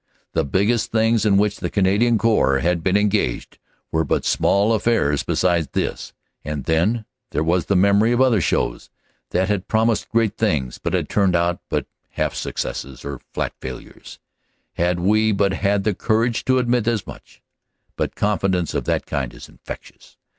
The 0.33 0.43
biggest 0.43 0.91
things 0.91 1.27
in 1.27 1.37
which 1.37 1.57
the 1.59 1.69
Canadian 1.69 2.17
Corps 2.17 2.57
had 2.61 2.81
been 2.83 2.97
engaged 2.97 3.59
were 3.91 4.03
but 4.03 4.25
small 4.25 4.73
affairs 4.73 5.21
beside 5.21 5.73
this; 5.73 6.11
and 6.43 6.63
then 6.63 7.05
there 7.29 7.43
was 7.43 7.67
the 7.67 7.75
memory 7.75 8.11
of 8.11 8.19
other 8.19 8.41
shows 8.41 8.89
that 9.29 9.47
had 9.47 9.67
promised 9.67 10.09
great 10.09 10.37
things 10.37 10.79
but 10.79 10.95
had 10.95 11.07
turned 11.07 11.35
out 11.35 11.59
but 11.69 11.85
half 12.13 12.33
successes 12.33 13.05
or 13.05 13.21
flat 13.31 13.53
failures, 13.61 14.17
had 14.73 14.99
we 14.99 15.31
but 15.31 15.53
had 15.53 15.83
the 15.83 15.93
courage 15.93 16.45
to 16.45 16.53
adrm 16.59 16.83
t 16.83 16.89
as 16.89 17.05
much. 17.05 17.43
But 17.95 18.15
confidence 18.15 18.73
of 18.73 18.85
that 18.85 19.05
kind 19.05 19.31
is 19.35 19.47
infectious. 19.47 20.17